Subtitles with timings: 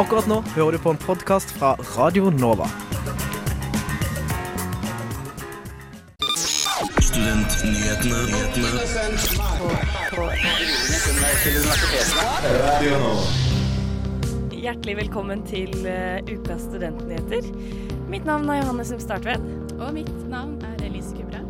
[0.00, 2.64] Akkurat nå hører du på en podkast fra Radio Nova.
[14.62, 17.52] Hjertelig velkommen til uh, Ukas studentnyheter.
[18.08, 19.44] Mitt navn er Johanne Sump Startvedt.
[19.76, 21.44] Og mitt navn er Elise Kubra.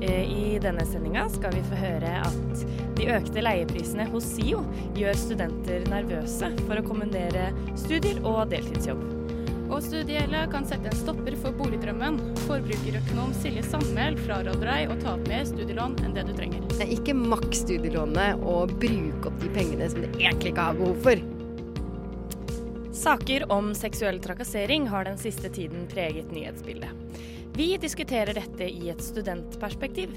[0.00, 2.55] Eh, I denne sendinga skal vi få høre at
[2.96, 4.62] de økte leieprisene hos SIO
[4.96, 9.04] gjør studenter nervøse for å kombinere studier og deltidsjobb.
[9.66, 12.20] Og Studiegjelda kan sette en stopper for boligdrømmen.
[12.44, 16.62] Forbrukerøkonom Silje Sandmæl fraråder deg å ta opp mer studielån enn det du trenger.
[16.86, 21.24] Ikke maks studielånet og bruke opp de pengene som du egentlig ikke har behov for.
[22.96, 26.94] Saker om seksuell trakassering har den siste tiden preget nyhetsbildet.
[27.56, 30.14] Vi diskuterer dette i et studentperspektiv.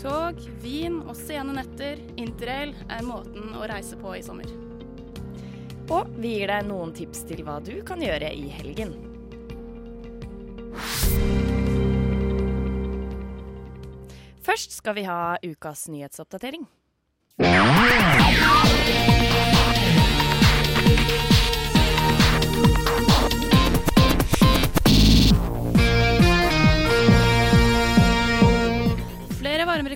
[0.00, 4.48] Tog, vin og sene netter, interrail, er måten å reise på i sommer.
[5.92, 8.94] Og vi gir deg noen tips til hva du kan gjøre i helgen.
[14.40, 16.64] Først skal vi ha ukas nyhetsoppdatering.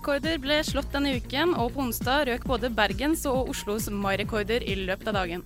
[0.04, 4.74] Flere ble slått denne uken, og på onsdag røk både Bergens og Oslos mairekorder i
[4.82, 5.44] løpet av dagen.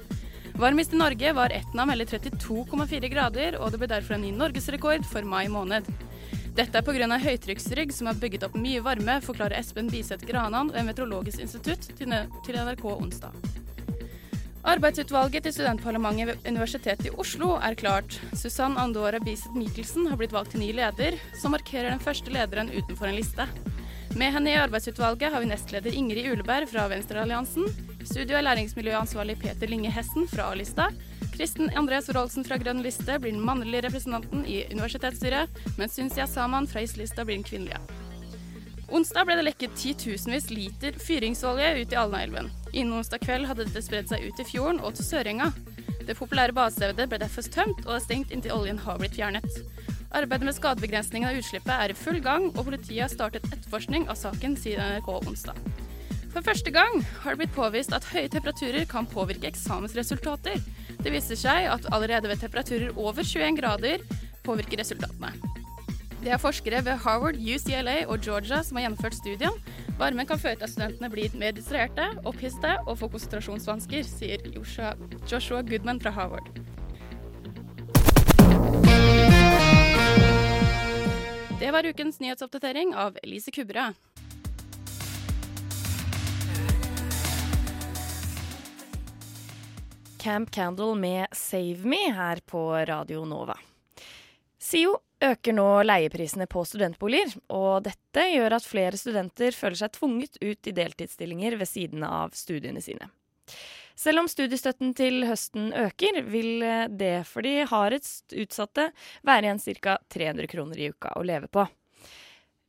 [0.59, 5.07] Varmest i Norge var Etna melder 32,4 grader, og det ble derfor en ny norgesrekord
[5.07, 5.87] for mai måned.
[6.59, 7.07] Dette er pga.
[7.23, 12.11] høytrykksrygg som har bygget opp mye varme, forklarer Espen Biseth Granan ved Meteorologisk institutt til
[12.59, 13.39] NRK onsdag.
[14.67, 18.19] Arbeidsutvalget til studentparlamentet ved Universitetet i Oslo er klart.
[18.35, 22.75] Susann Andora Biseth Michelsen har blitt valgt til ny leder, som markerer den første lederen
[22.75, 23.47] utenfor en liste.
[24.17, 27.69] Med henne i arbeidsutvalget har vi nestleder Ingrid Uleberg fra Venstrealliansen,
[28.05, 30.89] studio- og læringsmiljøansvarlig Peter Linge Hessen fra A-lista,
[31.39, 36.67] Kristen Andreas Rolsen fra Grønn liste blir den mannlige representanten i universitetsstyret, mens Sunsia Saman
[36.67, 37.79] fra Is-lista blir den kvinnelige.
[38.91, 42.51] Onsdag ble det lekket titusenvis liter fyringsolje ut i Alnaelven.
[42.73, 45.53] Innen onsdag kveld hadde dette spredd seg ut i fjorden og til Sørenga.
[46.09, 49.61] Det populære badestedet ble derfor tømt og er stengt inntil oljen har blitt fjernet.
[50.09, 54.17] Arbeidet med skadebegrensningen av utslippet er i full gang, og politiet har startet etterforskning av
[54.17, 55.59] saken, sier NRK onsdag.
[56.33, 60.61] For første gang har det blitt påvist at høye temperaturer kan påvirke eksamensresultater.
[61.03, 64.05] Det viser seg at allerede ved temperaturer over 21 grader
[64.47, 65.33] påvirker resultatene.
[66.19, 69.61] Det er forskere ved Harvard, UCLA og Georgia som har gjennomført studien.
[69.99, 75.63] Varmen kan føre til at studentene blir mer distraherte, opphiste og får konsentrasjonsvansker, sier Joshua
[75.63, 76.51] Goodman fra Harvard.
[81.61, 83.95] Det var ukens nyhetsoppdatering av Elise Kubra.
[90.19, 93.59] Camp Candle med Save Me her på Radio Nova.
[94.59, 100.39] SIO øker nå leieprisene på studentboliger, og dette gjør at flere studenter føler seg tvunget
[100.39, 103.11] ut i deltidsstillinger ved siden av studiene sine.
[103.99, 106.63] Selv om studiestøtten til høsten øker, vil
[107.01, 108.93] det for de hardest utsatte
[109.27, 109.97] være igjen ca.
[110.15, 111.65] 300 kroner i uka å leve på.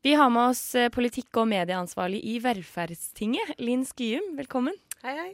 [0.02, 0.64] Vi har med oss
[0.96, 4.34] politikk- og medieansvarlig i Velferdstinget, Linn Skyum.
[4.40, 4.74] Velkommen.
[5.04, 5.30] Hei, hei.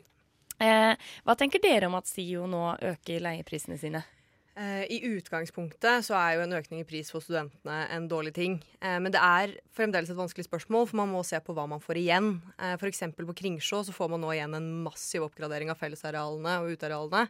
[0.59, 4.03] Eh, hva tenker dere om at SIO nå øker leieprisene sine?
[4.56, 8.56] Eh, I utgangspunktet så er jo en økning i pris for studentene en dårlig ting.
[8.80, 11.84] Eh, men det er fremdeles et vanskelig spørsmål, for man må se på hva man
[11.84, 12.30] får igjen.
[12.56, 13.04] Eh, F.eks.
[13.18, 17.28] på Kringsjå så får man nå igjen en massiv oppgradering av fellesarealene og utearealene.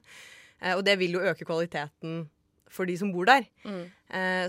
[0.72, 2.30] Og det vil jo øke kvaliteten
[2.72, 3.44] for de som bor der.
[3.68, 3.84] Mm.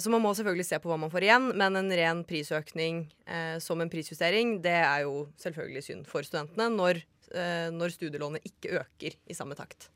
[0.01, 3.03] så man må selvfølgelig se på hva man får igjen, men en ren prisøkning
[3.61, 7.03] som en prisjustering, det er jo selvfølgelig synd for studentene når,
[7.75, 9.91] når studielånet ikke øker i samme takt.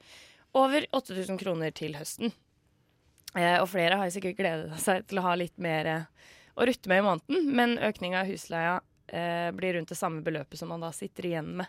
[0.57, 2.33] over 8000 kroner til høsten.
[3.37, 6.07] Eh, og flere har sikkert gledet seg til å ha litt mer eh,
[6.55, 10.59] å rutte med i måneden, men økninga av husleia eh, blir rundt det samme beløpet
[10.61, 11.69] som man da sitter igjen med.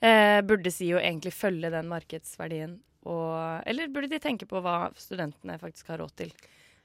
[0.00, 3.36] Eh, burde SIO egentlig følge den markedsverdien, og,
[3.68, 6.30] eller burde de tenke på hva studentene faktisk har råd til?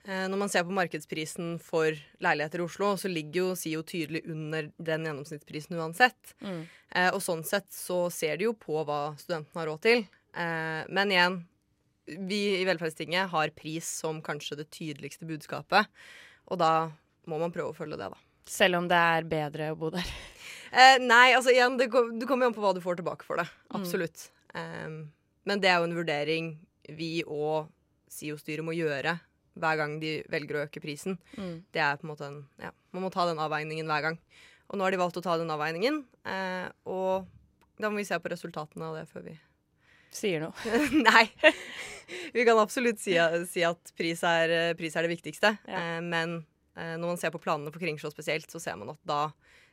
[0.04, 4.26] Eh, Når man ser på markedsprisen for leiligheter i Oslo, så ligger jo SIO tydelig
[4.30, 6.36] under den gjennomsnittsprisen uansett.
[6.44, 6.66] Mm.
[7.16, 10.04] Og sånn sett så ser de jo på hva studentene har råd til.
[10.36, 11.40] Eh, Men igjen,
[12.06, 15.88] vi i Velferdstinget har pris som kanskje det tydeligste budskapet.
[16.52, 16.92] Og da
[17.30, 18.20] må man prøve å følge det, da.
[18.50, 20.08] Selv om det er bedre å bo der.
[20.74, 21.86] Eh, nei, altså igjen, det,
[22.20, 23.46] det kommer jo an på hva du får tilbake for det.
[23.78, 24.24] Absolutt.
[24.58, 24.90] Eh,
[25.46, 26.48] men det er jo en vurdering
[26.98, 27.70] vi og
[28.10, 29.14] SIO-styret må gjøre
[29.60, 31.18] hver gang de velger å øke prisen.
[31.38, 31.56] Mm.
[31.74, 34.20] Det er på en måte en Ja, man må ta den avveiningen hver gang.
[34.72, 36.04] Og nå har de valgt å ta den avveiningen.
[36.26, 37.28] Eh, og
[37.82, 39.40] da må vi se på resultatene av det før vi
[40.14, 40.54] Sier noe.
[41.08, 41.26] Nei.
[42.36, 43.16] Vi kan absolutt si,
[43.50, 45.56] si at pris er, pris er, det viktigste.
[45.66, 45.80] Ja.
[45.80, 46.36] Eh, men
[46.78, 49.24] eh, når man ser på planene for Kringsjå spesielt, så ser man at da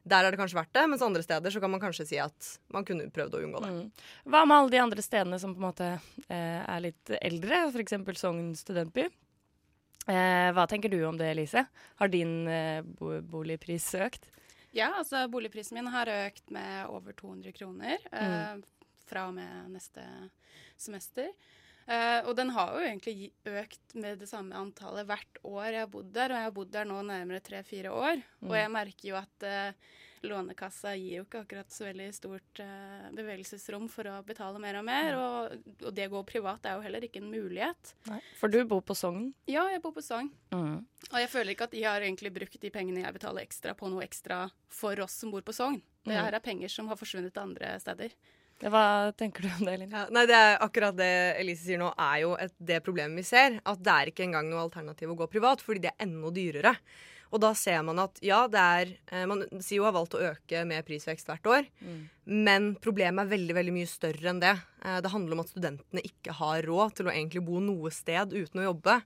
[0.09, 2.53] der har det kanskje vært det, mens andre steder så kan man kanskje si at
[2.73, 3.73] man kunne prøvd å unngå det.
[3.75, 4.07] Mm.
[4.33, 7.99] Hva med alle de andre stedene som på en måte eh, er litt eldre, f.eks.
[8.21, 9.11] Sogn studentby?
[10.09, 11.67] Eh, hva tenker du om det, Elise?
[12.01, 14.27] Har din eh, bo boligpris økt?
[14.73, 18.21] Ja, altså boligprisen min har økt med over 200 kroner Mm.
[18.23, 18.63] eh,
[19.11, 20.05] fra og med neste
[20.79, 21.29] semester.
[21.91, 25.91] Eh, og den har jo egentlig økt med det samme antallet hvert år jeg har
[25.91, 28.23] bodd der, og jeg har bodd der nå nærmere tre-fire år.
[28.47, 29.73] Og jeg merker jo at eh,
[30.29, 34.85] Lånekassa gir jo ikke akkurat så veldig stort uh, bevegelsesrom for å betale mer og
[34.85, 35.55] mer, og,
[35.87, 37.95] og det å gå privat er jo heller ikke en mulighet.
[38.41, 39.31] For du bor på Sogn.
[39.51, 40.29] Ja, jeg bor på Sogn.
[40.53, 40.83] Mm.
[41.13, 43.89] Og jeg føler ikke at de har egentlig brukt de pengene jeg betaler ekstra på
[43.93, 45.81] noe ekstra for oss som bor på Sogn.
[46.05, 46.25] Det Mm.
[46.25, 48.15] her er penger som har forsvunnet til andre steder.
[48.61, 49.91] Hva tenker du om det, Linn?
[49.93, 51.09] Ja, nei, det er akkurat det
[51.41, 53.57] Elise sier nå, er jo et, det problemet vi ser.
[53.65, 56.75] At det er ikke engang noe alternativ å gå privat, fordi det er enda dyrere.
[57.31, 60.65] Og da ser man at ja, det er eh, Man SIO har valgt å øke
[60.69, 61.69] med prisvekst hvert år,
[62.31, 64.53] men problemet er veldig veldig mye større enn det.
[64.85, 68.35] Eh, det handler om at studentene ikke har råd til å egentlig bo noe sted
[68.35, 69.01] uten å jobbe.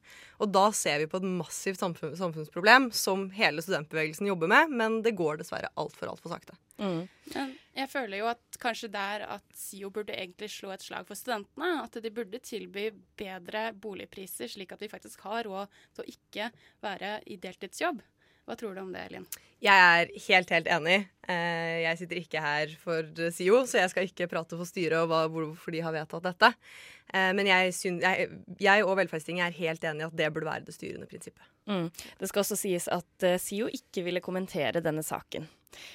[0.45, 5.01] Og da ser vi på et massivt samfunn, samfunnsproblem som hele studentbevegelsen jobber med, men
[5.05, 6.57] det går dessverre altfor, altfor sakte.
[6.81, 7.05] Mm.
[7.33, 11.19] Men jeg føler jo at kanskje der at SIO burde egentlig slå et slag for
[11.19, 11.71] studentene.
[11.85, 12.89] At de burde tilby
[13.19, 16.51] bedre boligpriser, slik at vi faktisk har råd til å ikke
[16.85, 18.03] være i deltidsjobb.
[18.45, 19.25] Hva tror du om det, Linn?
[19.65, 20.97] Jeg er helt, helt enig.
[21.25, 25.33] Eh, jeg sitter ikke her for SIO, så jeg skal ikke prate for styret og
[25.33, 26.51] hvorfor de har vedtatt dette.
[27.09, 28.29] Eh, men jeg, synes, jeg,
[28.61, 31.47] jeg og Velferdstinget er helt enig i at det burde være det styrende prinsippet.
[31.71, 31.87] Mm.
[32.21, 35.49] Det skal også sies at eh, SIO ikke ville kommentere denne saken.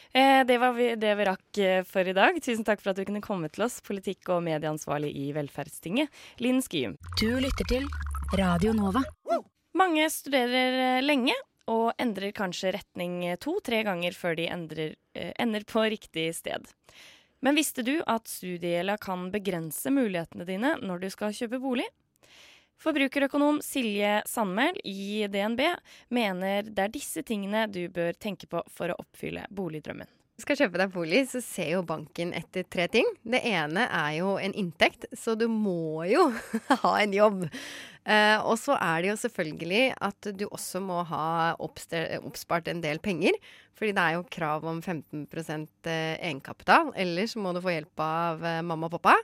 [0.10, 2.40] Eh, det var vi, det vi rakk for i dag.
[2.42, 6.10] Tusen takk for at du kunne komme til oss, politikk- og medieansvarlig i Velferdstinget,
[6.42, 6.98] Linn Skyum.
[7.22, 7.86] Du lytter til
[8.42, 9.06] Radio Nova.
[9.78, 11.38] Mange studerer lenge
[11.70, 16.66] og endrer kanskje retning eh, to-tre ganger før de endrer, eh, ender på riktig sted.
[17.46, 21.88] Men visste du at studiegjelda kan begrense mulighetene dine når du skal kjøpe bolig?
[22.80, 25.66] Forbrukerøkonom Silje Sandmæl i DNB
[26.16, 30.08] mener det er disse tingene du bør tenke på for å oppfylle boligdrømmen.
[30.40, 33.08] skal kjøpe deg bolig, så ser jo banken etter tre ting.
[33.28, 36.30] Det ene er jo en inntekt, så du må jo
[36.86, 37.44] ha en jobb.
[38.10, 43.02] Eh, og så er det jo selvfølgelig at du også må ha oppspart en del
[43.04, 43.38] penger.
[43.78, 45.28] Fordi det er jo krav om 15
[45.86, 46.92] eh, egenkapital.
[46.98, 49.16] Ellers må du få hjelp av eh, mamma og pappa.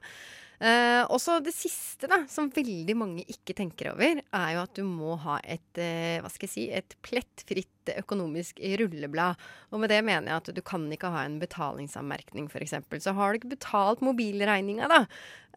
[0.59, 4.77] Eh, og så det siste, da, som veldig mange ikke tenker over, er jo at
[4.77, 9.41] du må ha et eh, hva skal jeg si, et plettfritt økonomisk rulleblad.
[9.71, 12.77] Og med det mener jeg at du kan ikke ha en betalingsanmerkning, f.eks.
[13.03, 15.01] Så har du ikke betalt mobilregninga, da,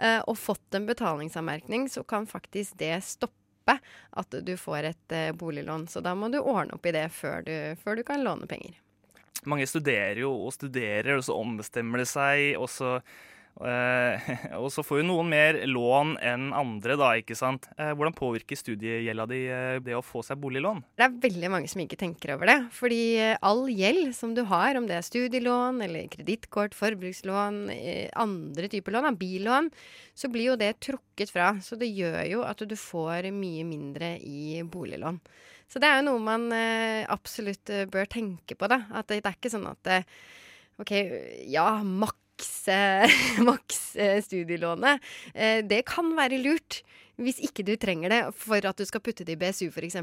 [0.01, 3.79] eh, og fått en betalingsanmerkning, så kan faktisk det stoppe
[4.19, 5.87] at du får et eh, boliglån.
[5.93, 8.81] Så da må du ordne opp i det før du, før du kan låne penger.
[9.47, 12.97] Mange studerer jo og studerer, og så ombestemmer det seg, og så
[14.61, 17.67] og så får jo noen mer lån enn andre, da, ikke sant.
[17.75, 20.85] Eh, hvordan påvirker studiegjelda di eh, det å få seg boliglån?
[20.99, 22.59] Det er veldig mange som ikke tenker over det.
[22.77, 28.07] Fordi eh, all gjeld som du har, om det er studielån eller kredittkort, forbrukslån, eh,
[28.19, 29.73] andre typer lån, billån,
[30.19, 31.53] så blir jo det trukket fra.
[31.65, 35.19] Så det gjør jo at du får mye mindre i boliglån.
[35.69, 38.83] Så det er jo noe man eh, absolutt eh, bør tenke på, da.
[38.97, 40.07] At det, er ikke sånn at eh,
[40.81, 40.95] OK,
[41.51, 42.28] ja, maks eh,
[43.49, 45.05] maks eh, studielånet.
[45.35, 46.83] Eh, det kan være lurt
[47.19, 49.97] hvis ikke du trenger det for at du skal putte det i BSU f.eks.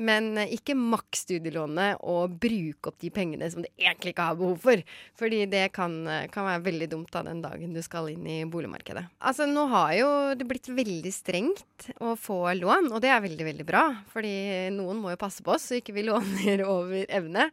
[0.00, 4.38] Men eh, ikke maks studielånet og bruke opp de pengene som du egentlig ikke har
[4.40, 4.84] behov for.
[5.20, 5.98] Fordi det kan,
[6.32, 9.04] kan være veldig dumt da den dagen du skal inn i boligmarkedet.
[9.20, 10.08] Altså nå har jo
[10.40, 13.84] det blitt veldig strengt å få lån, og det er veldig, veldig bra.
[14.14, 14.34] Fordi
[14.76, 17.50] noen må jo passe på oss så ikke vi låner over evne.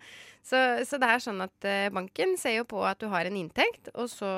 [0.48, 3.36] Så, så det er sånn at eh, banken ser jo på at du har en
[3.36, 4.30] inntekt, og så,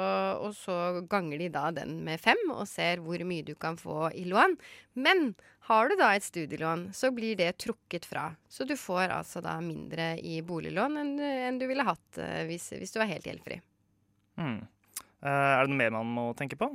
[0.42, 4.10] og så ganger de da den med fem og ser hvor mye du kan få
[4.18, 4.56] i lån.
[4.98, 5.36] Men
[5.70, 8.32] har du da et studielån, så blir det trukket fra.
[8.50, 12.72] Så du får altså da mindre i boliglån enn, enn du ville hatt eh, hvis,
[12.80, 13.60] hvis du var helt gjeldfri.
[14.42, 14.63] Mm.
[14.66, 16.72] Eh, er det noe mer man må tenke på?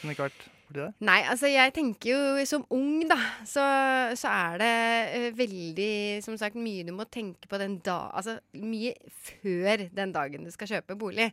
[0.00, 1.06] Som ikke har vært borti det?
[1.06, 3.64] Nei, altså jeg tenker jo som ung, da, så,
[4.18, 4.72] så er det
[5.10, 5.92] uh, veldig
[6.24, 8.94] Som sagt mye du må tenke på den da Altså mye
[9.42, 11.30] før den dagen du skal kjøpe bolig.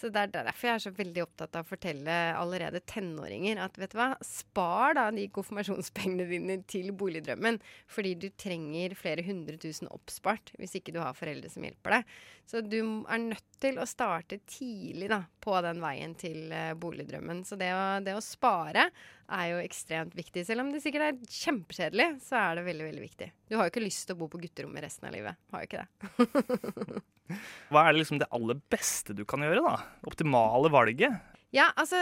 [0.00, 3.76] Så det er derfor jeg er så veldig opptatt av å fortelle allerede tenåringer at
[3.76, 7.60] vet du hva, spar da de konfirmasjonspengene dine til boligdrømmen.
[7.90, 12.14] Fordi du trenger flere hundre tusen oppspart hvis ikke du har foreldre som hjelper deg.
[12.48, 17.44] Så du er nødt til å starte tidlig da, på den veien til uh, boligdrømmen.
[17.44, 18.88] Så det å, det å spare
[19.30, 20.44] er jo ekstremt viktig.
[20.46, 23.30] Selv om det sikkert er kjempekjedelig, så er det veldig, veldig viktig.
[23.50, 25.40] Du har jo ikke lyst til å bo på gutterommet resten av livet.
[25.54, 27.02] Har jo ikke det.
[27.70, 29.76] Hva er det liksom det aller beste du kan gjøre, da?
[30.10, 31.20] Optimale valget?
[31.54, 31.98] Ja, altså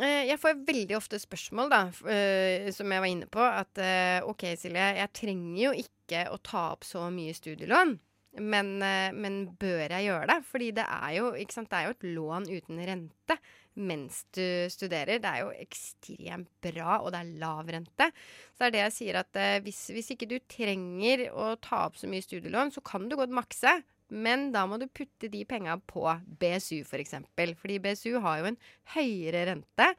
[0.00, 3.44] eh, Jeg får veldig ofte spørsmål, da, eh, som jeg var inne på.
[3.44, 7.96] At eh, OK, Silje, jeg trenger jo ikke å ta opp så mye studielån.
[8.36, 8.74] Men,
[9.16, 10.34] men bør jeg gjøre det?
[10.44, 13.36] Fordi det er, jo, sant, det er jo et lån uten rente
[13.76, 15.20] mens du studerer.
[15.22, 18.08] Det er jo ekstremt bra, og det er lav rente.
[18.54, 22.00] Så det er det jeg sier at hvis, hvis ikke du trenger å ta opp
[22.00, 23.78] så mye studielån, så kan du godt makse.
[24.08, 26.04] Men da må du putte de penga på
[26.38, 26.90] BSU, f.eks.
[26.92, 27.56] For eksempel.
[27.58, 28.60] Fordi BSU har jo en
[28.94, 29.90] høyere rente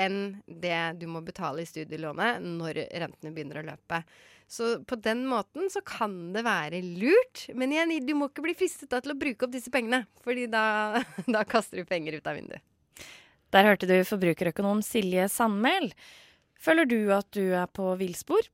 [0.00, 4.00] enn det du må betale i studielånet når rentene begynner å løpe.
[4.52, 7.46] Så på den måten så kan det være lurt.
[7.56, 10.04] Men igjen, du må ikke bli fristet til å bruke opp disse pengene.
[10.24, 10.64] Fordi da,
[11.36, 12.64] da kaster du penger ut av vinduet.
[13.52, 15.90] Der hørte du forbrukerøkonom Silje Sandmæl.
[16.56, 18.46] Føler du at du er på villspor?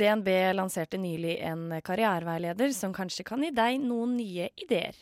[0.00, 0.26] DNB
[0.56, 4.96] lanserte nylig en karriereveileder som kanskje kan gi deg noen nye ideer.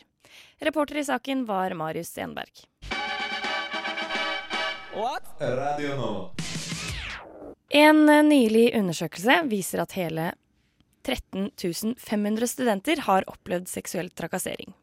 [0.61, 2.61] Reporter i saken var Marius Stenberg.
[7.69, 10.27] En nylig undersøkelse viser at hele
[11.07, 14.75] 13 500 studenter har opplevd seksuell trakassering.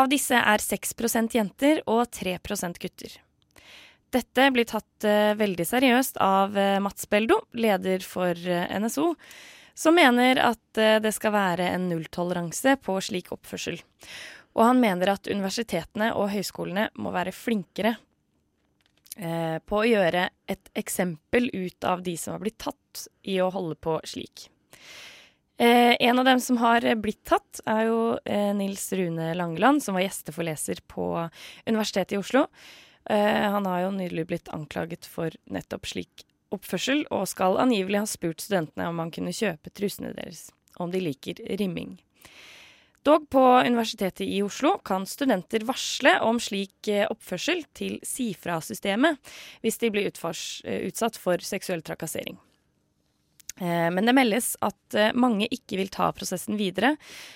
[0.00, 3.18] Av disse er 6% jenter og 3% gutter.
[4.12, 9.14] Dette blir tatt uh, veldig seriøst av uh, Mats Beldo, leder for uh, NSO,
[9.72, 13.78] som mener at det skal være en nulltoleranse på slik oppførsel.
[14.52, 17.94] Og han mener at universitetene og høyskolene må være flinkere
[19.16, 23.78] på å gjøre et eksempel ut av de som har blitt tatt i å holde
[23.80, 24.44] på slik.
[25.56, 28.00] en av dem som har blitt tatt, er jo
[28.60, 31.30] Nils Rune Langeland, som var gjesteforleser på
[31.64, 32.44] Universitetet i Oslo.
[33.10, 38.08] Eh, han har jo nylig blitt anklaget for nettopp slik oppførsel, og skal angivelig ha
[38.08, 41.96] spurt studentene om han kunne kjøpe trusene deres, om de liker rimming.
[43.02, 49.18] Dog på Universitetet i Oslo kan studenter varsle om slik eh, oppførsel til Sifra-systemet
[49.64, 52.38] hvis de blir eh, utsatt for seksuell trakassering.
[53.62, 56.94] Men det meldes at mange ikke vil ta prosessen videre,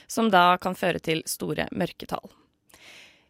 [0.09, 2.33] som da kan føre til store mørketall.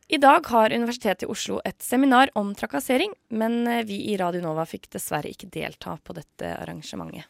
[0.09, 4.39] I dag har Universitetet i Oslo et seminar om trakassering, men eh, vi i Radio
[4.45, 7.27] Nova fikk dessverre ikke delta på dette arrangementet.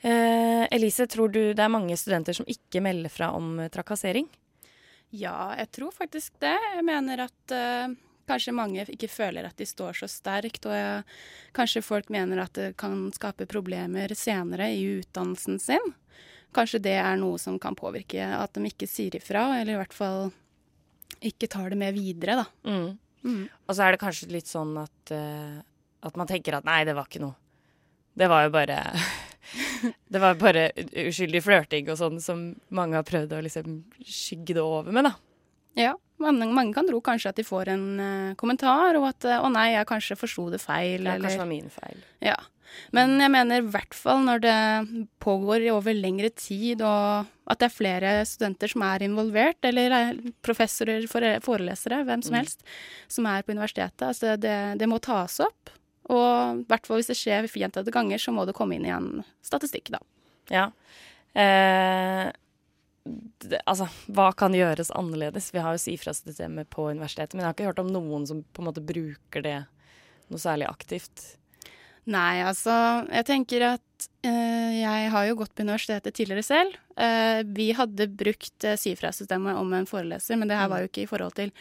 [0.00, 4.24] Eh, Elise, tror du det er mange studenter som ikke melder fra om trakassering?
[5.12, 6.56] Ja, jeg tror faktisk det.
[6.56, 7.92] Jeg mener at eh,
[8.24, 11.02] kanskje mange ikke føler at de står så sterkt, og jeg,
[11.52, 15.92] kanskje folk mener at det kan skape problemer senere i utdannelsen sin.
[16.56, 19.98] Kanskje det er noe som kan påvirke at de ikke sier ifra, eller i hvert
[19.98, 20.32] fall
[21.20, 22.46] ikke tar det med videre, da.
[22.70, 22.88] Mm.
[23.24, 23.44] Mm.
[23.66, 25.60] Og så er det kanskje litt sånn at, uh,
[26.04, 27.36] at man tenker at nei, det var ikke noe.
[28.14, 28.78] Det var jo bare
[30.12, 34.64] Det var bare uskyldig flørting og sånn som mange har prøvd å liksom skygge det
[34.64, 35.14] over med, da.
[35.74, 35.92] Ja,
[36.22, 39.50] mange, mange kan tro kanskje at de får en uh, kommentar, og at uh, 'å
[39.52, 41.02] nei, jeg kanskje forsto det feil'.
[41.02, 42.04] Ja, eller, kanskje det var min feil.
[42.24, 42.36] Ja.
[42.96, 44.58] Men jeg mener i hvert fall når det
[45.22, 50.20] pågår over lengre tid, og at det er flere studenter som er involvert, eller er
[50.44, 51.06] professorer,
[51.44, 52.40] forelesere, hvem som mm.
[52.40, 52.64] helst,
[53.12, 54.06] som er på universitetet.
[54.08, 55.74] Altså det, det må tas opp.
[56.12, 58.92] Og i hvert fall hvis det skjer gjentatte ganger, så må det komme inn i
[58.92, 60.02] en statistikk, da.
[60.52, 60.66] Ja.
[61.32, 62.30] Eh,
[63.44, 65.50] det, altså, hva kan gjøres annerledes?
[65.52, 68.62] Vi har jo SIFRA-systemet på universitetet, men jeg har ikke hørt om noen som på
[68.62, 69.58] en måte bruker det
[70.32, 71.24] noe særlig aktivt.
[72.12, 72.74] Nei, altså
[73.08, 76.76] jeg tenker at eh, jeg har jo gått på universitetet tidligere selv.
[77.00, 80.74] Eh, vi hadde brukt eh, Sifra-systemet om en foreleser, men det her mm.
[80.74, 81.54] var jo ikke i forhold til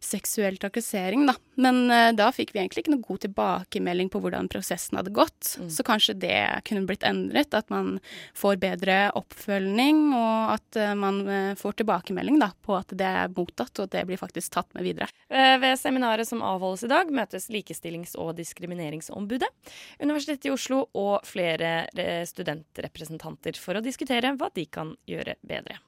[0.00, 1.34] seksuell trakassering, da.
[1.58, 5.56] Men uh, da fikk vi egentlig ikke noe god tilbakemelding på hvordan prosessen hadde gått.
[5.58, 5.70] Mm.
[5.74, 6.38] Så kanskje det
[6.68, 7.96] kunne blitt endret, at man
[8.38, 13.34] får bedre oppfølging, og at uh, man uh, får tilbakemelding da, på at det er
[13.34, 15.10] mottatt, og at det blir faktisk tatt med videre.
[15.28, 19.48] Ved seminaret som avholdes i dag, møtes Likestillings- og diskrimineringsombudet,
[20.00, 21.88] Universitetet i Oslo og flere
[22.28, 25.78] studentrepresentanter for å diskutere hva de kan gjøre bedre.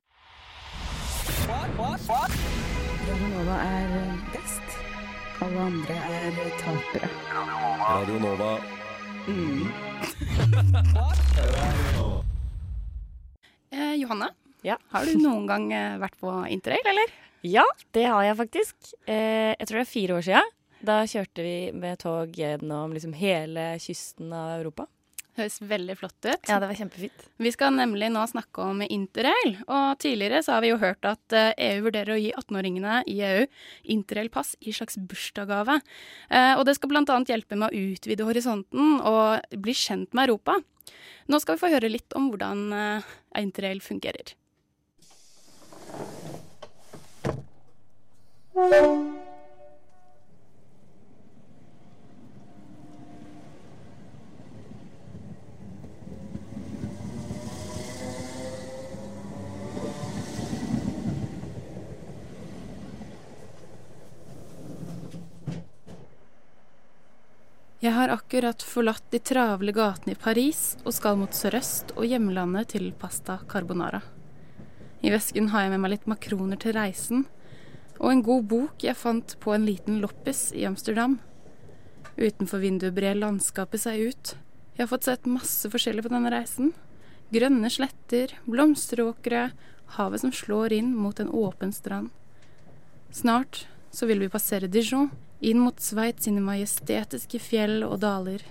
[1.47, 2.70] What, what, what?
[3.11, 3.91] Radio Nova er
[4.31, 4.63] best.
[5.43, 7.09] Alle andre er tapere.
[7.35, 8.53] Radio Nova.
[9.27, 9.67] Mm.
[13.75, 14.31] eh, Johanne,
[14.63, 14.79] Ja.
[14.95, 17.11] Har du noen gang eh, vært på interrail, eller?
[17.43, 18.95] Ja, det har jeg faktisk.
[19.11, 20.45] Eh, jeg tror det er fire år sia.
[20.79, 24.87] Da kjørte vi med tog gjennom liksom hele kysten av Europa.
[25.39, 26.49] Høres veldig flott ut.
[26.49, 27.27] Ja, det var kjempefint.
[27.41, 29.55] Vi skal nemlig nå snakke om interrail.
[29.71, 33.21] Og tidligere så har vi jo hørt at eh, EU vurderer å gi 18-åringene i
[33.29, 33.47] EU
[33.95, 35.79] interrail-pass i slags bursdagsgave.
[36.29, 37.05] Eh, og det skal bl.a.
[37.31, 40.59] hjelpe med å utvide horisonten og bli kjent med Europa.
[41.31, 44.35] Nå skal vi få høre litt om hvordan eh, interrail fungerer.
[67.81, 72.75] Jeg har akkurat forlatt de travle gatene i Paris og skal mot sørøst og hjemlandet
[72.75, 74.03] til pasta carbonara.
[75.01, 77.23] I vesken har jeg med meg litt makroner til reisen,
[77.97, 81.17] og en god bok jeg fant på en liten loppis i Amsterdam.
[82.21, 84.35] Utenfor vinduet brer landskapet seg ut.
[84.77, 86.75] Jeg har fått sett masse forskjellig på denne reisen.
[87.33, 89.47] Grønne sletter, blomsteråkre,
[89.97, 92.13] havet som slår inn mot en åpen strand.
[93.09, 95.09] Snart så vil vi passere Dijon,
[95.41, 98.45] inn mot Sveits sine majestetiske fjell og daler.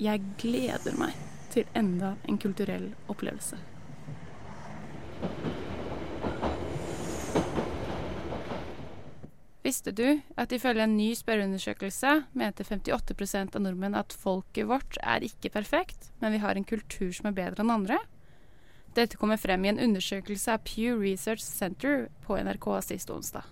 [0.00, 1.16] Jeg gleder meg
[1.52, 3.60] til enda en kulturell opplevelse.
[9.62, 15.22] Visste du at ifølge en ny spørreundersøkelse mente 58 av nordmenn at folket vårt er
[15.22, 18.00] ikke perfekt, men vi har en kultur som er bedre enn andre?
[18.96, 23.46] Dette kommer frem i en undersøkelse av Pew Research Center på NRK sist onsdag.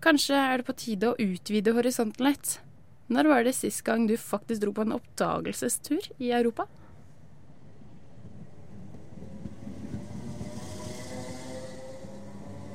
[0.00, 2.54] Kanskje er det på tide å utvide horisonten litt?
[3.12, 6.64] Når var det sist gang du faktisk dro på en oppdagelsestur i Europa?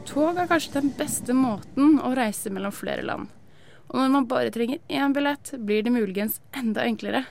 [0.05, 3.33] Tog er kanskje den beste måten å reise mellom flere land.
[3.89, 7.23] Og når man bare trenger én billett, blir det muligens enda enklere.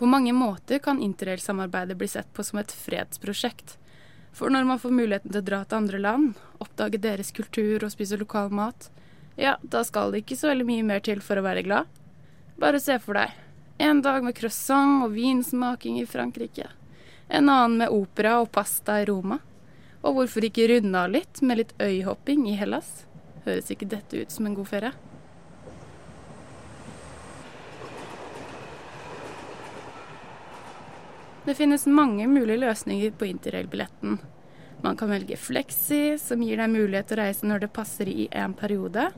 [0.00, 3.76] På mange måter kan interrail-samarbeidet bli sett på som et fredsprosjekt.
[4.32, 7.92] For når man får muligheten til å dra til andre land, oppdage deres kultur og
[7.92, 8.88] spise lokal mat,
[9.36, 11.88] ja, da skal det ikke så veldig mye mer til for å være glad.
[12.60, 13.32] Bare se for deg.
[13.82, 16.68] En dag med croissant og vinsmaking i Frankrike.
[17.28, 19.40] En annen med opera og pasta i Roma.
[20.02, 23.06] Og hvorfor ikke runde av litt med litt øyhopping i Hellas?
[23.46, 24.92] Høres ikke dette ut som en god ferie?
[31.44, 34.18] Det finnes mange mulige løsninger på interrail-billetten.
[34.82, 38.28] Man kan velge Flexi, som gir deg mulighet til å reise når det passer i
[38.30, 39.08] en periode.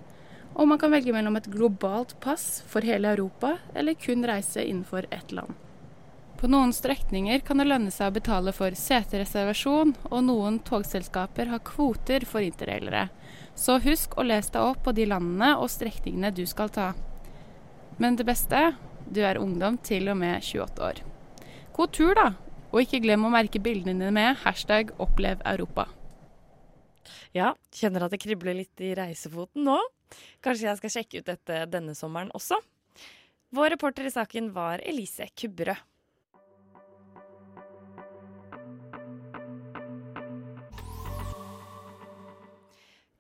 [0.57, 5.05] Og man kan velge mellom et globalt pass for hele Europa, eller kun reise innenfor
[5.11, 5.53] ett land.
[6.41, 11.65] På noen strekninger kan det lønne seg å betale for setereservasjon, og noen togselskaper har
[11.65, 13.11] kvoter for interrailere.
[13.55, 16.93] Så husk å lese deg opp på de landene og strekningene du skal ta.
[18.01, 18.71] Men det beste
[19.13, 21.05] du er ungdom til og med 28 år.
[21.75, 22.29] God tur, da!
[22.71, 25.89] Og ikke glem å merke bildene dine med hashtag 'opplev Europa'.
[27.35, 29.81] Ja, kjenner at det kribler litt i reisefoten nå.
[30.39, 32.61] Kanskje jeg skal sjekke ut dette denne sommeren også.
[33.51, 35.83] Vår reporter i saken var Elise Kubberød.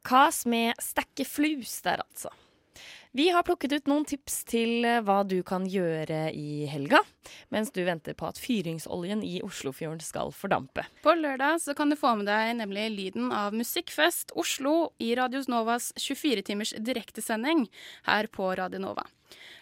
[0.04, 2.30] Kas med stekke flus der, altså.
[3.16, 6.98] Vi har plukket ut noen tips til eh, hva du kan gjøre i helga,
[7.54, 10.82] mens du venter på at fyringsoljen i Oslofjorden skal fordampe.
[11.04, 15.46] På lørdag så kan du få med deg nemlig lyden av Musikkfest Oslo i Radios
[15.46, 17.68] Novas 24-timers direktesending
[18.10, 19.06] her på Radio Nova.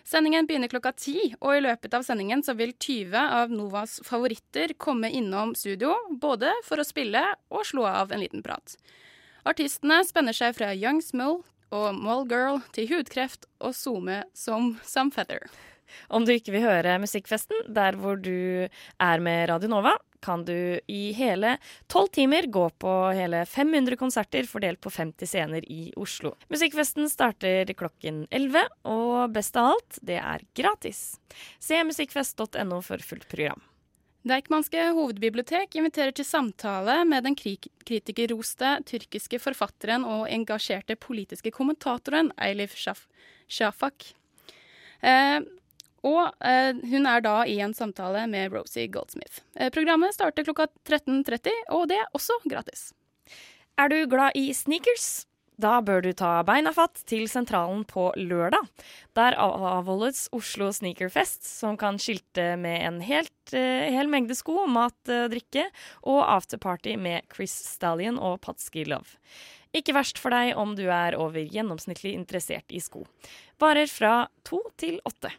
[0.00, 4.72] Sendingen begynner klokka ti, og i løpet av sendingen så vil 20 av Novas favoritter
[4.80, 8.78] komme innom studio, både for å spille og slå av en liten prat.
[9.44, 15.48] Artistene spenner seg fra Young Smull og Mallgirl til hudkreft og SoMe som Samfeather.
[16.08, 20.78] Om du ikke vil høre Musikkfesten der hvor du er med Radio Nova, kan du
[20.86, 21.56] i hele
[21.90, 26.36] tolv timer gå på hele 500 konserter fordelt på 50 scener i Oslo.
[26.52, 31.02] Musikkfesten starter klokken 11, og best av alt, det er gratis.
[31.58, 33.71] Se musikkfest.no for fullt program.
[34.22, 42.30] Deichmanske hovedbibliotek inviterer til samtale med den kri kritikerroste tyrkiske forfatteren og engasjerte politiske kommentatoren
[42.38, 43.08] Eilif Shaf
[43.50, 44.12] Shafak.
[45.02, 45.40] Eh,
[46.06, 49.42] og eh, hun er da i en samtale med Rosie Goldsmith.
[49.58, 52.92] Eh, programmet starter klokka 13.30, og det er også gratis.
[53.74, 55.24] Er du glad i sneakers?
[55.62, 58.66] Da bør du ta beina fatt til sentralen på lørdag.
[59.14, 64.98] Der avholdes Oslo Sneakerfest, som kan skilte med en helt, eh, hel mengde sko, mat
[65.06, 65.68] og drikke,
[66.02, 69.14] og afterparty med Chris Stallion og Patsky Love.
[69.72, 73.06] Ikke verst for deg om du er over gjennomsnittlig interessert i sko.
[73.60, 75.30] Varer fra to til åtte.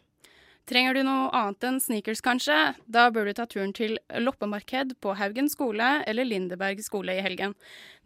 [0.64, 2.56] Trenger du noe annet enn sneakers, kanskje?
[2.88, 7.52] Da bør du ta turen til loppemarked på Haugen skole eller Lindeberg skole i helgen.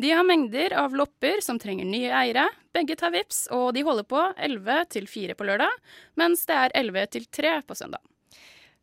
[0.02, 2.48] De har mengder av lopper som trenger nye eiere.
[2.74, 5.70] Begge tar vips, og de holder på 11 til 4 på lørdag,
[6.18, 8.02] mens det er 11 til 3 på søndag.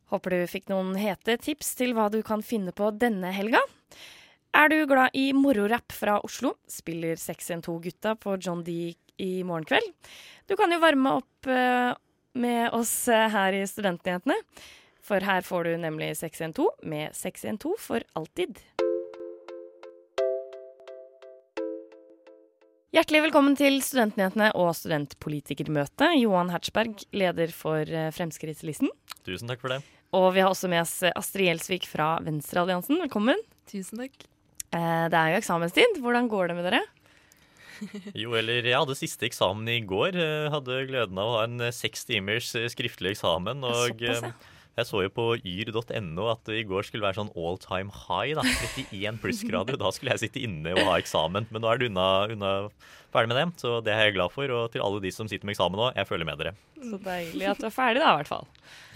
[0.08, 3.60] Håper du fikk noen hete tips til hva du kan finne på denne helga.
[4.56, 9.92] Er du glad i mororapp fra Oslo, spiller 612-gutta på John D i morgen kveld.
[10.48, 11.92] Du kan jo varme opp eh,
[12.36, 14.36] med oss eh, her i Studentnyhetene.
[15.06, 18.58] For her får du nemlig 612 med 612 for alltid.
[22.96, 26.08] Hjertelig velkommen til Studentnyhetene og studentpolitikermøte.
[26.16, 28.90] Johan Hertzberg, leder for eh, Fremskrittslisten.
[29.26, 29.82] Tusen takk for det.
[30.16, 33.02] Og vi har også med oss Astrid Gjelsvik fra Venstrealliansen.
[33.04, 33.42] Velkommen.
[33.68, 34.26] Tusen takk.
[34.72, 36.00] Eh, det er jo eksamenstid.
[36.02, 36.82] Hvordan går det med dere?
[38.22, 40.16] Jo, eller jeg hadde siste eksamen i går.
[40.18, 43.64] Eh, Hadde gleden av å ha en eh, seks timers eh, skriftlig eksamen.
[43.66, 44.32] Og Såpass, ja.
[44.76, 48.34] Jeg så jo på yr.no at det i går skulle være sånn all time high.
[48.36, 49.78] da, 31 plussgrader.
[49.80, 51.48] Da skulle jeg sitte inne og ha eksamen.
[51.48, 52.52] Men nå er det unna, unna
[53.14, 54.52] ferdig med det, så det er jeg glad for.
[54.52, 56.52] Og til alle de som sitter med eksamen nå, jeg føler med dere.
[56.76, 58.44] Så deilig at du er ferdig, da, i hvert fall.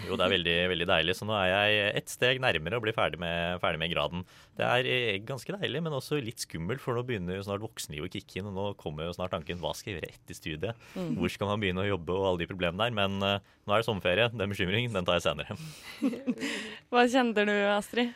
[0.04, 1.14] Jo, det er veldig, veldig deilig.
[1.16, 4.26] Så nå er jeg ett steg nærmere å bli ferdig med, ferdig med graden.
[4.60, 8.10] Det er eh, ganske deilig, men også litt skummelt, for nå begynner jo snart voksenlivet
[8.10, 8.50] å kicke inn.
[8.52, 10.84] Og nå kommer jo snart tanken hva skal jeg gjøre etter studiet?
[10.92, 11.14] Mm.
[11.16, 12.96] Hvor skal man begynne å jobbe og alle de problemene der?
[13.00, 14.26] Men eh, nå er det sommerferie.
[14.34, 15.56] Den bekymringen den tar jeg senere.
[16.90, 18.10] Hva kjenner du, Astrid?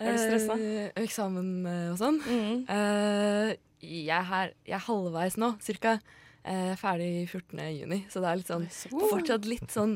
[0.00, 0.56] Er du stressa?
[0.58, 2.18] Eh, eksamen eh, og sånn.
[2.24, 2.64] Mm.
[2.72, 3.52] Eh,
[3.84, 5.98] jeg, er her, jeg er halvveis nå, cirka.
[6.44, 7.60] Eh, ferdig 14.
[7.78, 8.66] juni, så det er litt sånn
[9.08, 9.94] fortsatt litt sånn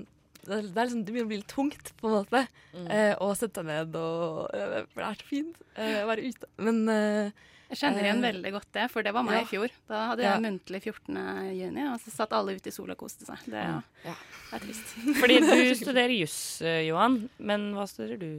[0.48, 2.40] det, er, er liksom, det begynner å bli litt tungt, på en måte,
[2.72, 2.86] Mm.
[2.94, 4.78] eh, å sette seg ned og øve.
[4.94, 6.48] For det er så fint eh, å være ute.
[6.64, 7.30] Men eh,
[7.68, 9.42] Jeg kjenner igjen Eh, veldig godt det, for det var meg ja.
[9.44, 9.72] i fjor.
[9.90, 10.30] Da hadde Ja.
[10.36, 11.18] jeg muntlig 14.
[11.58, 13.42] juni, og så satt alle ute i sola og koste seg.
[13.44, 13.82] Det ja.
[14.06, 14.14] ja.
[14.56, 14.94] er trist.
[15.20, 17.28] Fordi du studerer juss, eh, Johan.
[17.38, 18.30] Men hva studerer du?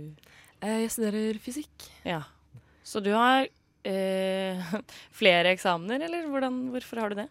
[0.62, 1.90] eh, jeg studerer fysikk.
[2.04, 2.24] Ja.
[2.84, 3.46] Så du har
[3.86, 4.74] eh,
[5.22, 7.30] flere eksamener, eller hvordan, hvorfor har du det?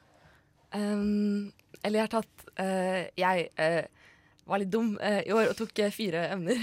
[0.75, 1.51] Um,
[1.83, 3.87] eller jeg har tatt uh, Jeg uh,
[4.49, 6.59] var litt dum uh, i år og tok fire emner.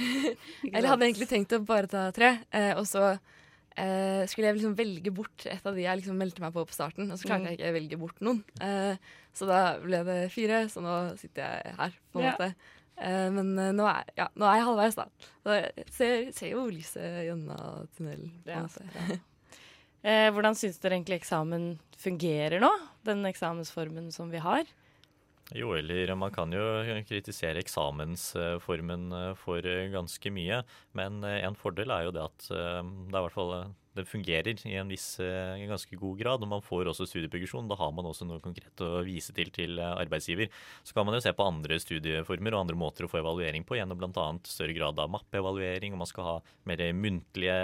[0.72, 2.36] eller hadde egentlig tenkt å bare ta tre.
[2.54, 3.16] eh, og så
[3.78, 6.74] eh, skulle jeg liksom velge bort et av de jeg liksom meldte meg på på
[6.76, 7.12] starten.
[7.12, 7.50] Og så klarte Mm.
[7.52, 8.44] jeg ikke å velge bort noen.
[8.62, 8.96] Uh,
[9.36, 12.32] så da ble det fire, så nå sitter jeg her, på en Ja.
[12.32, 12.56] måte.
[12.98, 15.06] Uh, men nå, er, ja, nå er jeg halvveis, da.
[15.44, 18.32] Så jeg ser, ser jo lyset gjennom tunnelen.
[18.46, 18.62] Ja,
[20.32, 22.70] hvordan syns dere egentlig eksamen fungerer nå?
[23.08, 24.64] Den eksamensformen som vi har?
[25.54, 26.64] Jo, eller man kan jo
[27.06, 30.64] kritisere eksamensformen eh, for eh, ganske mye.
[30.98, 33.54] Men eh, en fordel er jo det at det er i hvert fall
[33.96, 36.44] det fungerer i en viss eh, en ganske god grad.
[36.46, 37.70] Og man får også studieprogresjon.
[37.72, 40.52] Da har man også noe konkret å vise til til eh, arbeidsgiver.
[40.84, 43.78] Så kan man jo se på andre studieformer og andre måter å få evaluering på,
[43.80, 44.28] gjennom bl.a.
[44.48, 46.36] større grad av mappeevaluering, og man skal ha
[46.68, 47.62] mer muntlige,